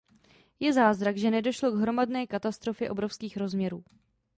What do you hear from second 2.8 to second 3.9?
obrovských rozměrů.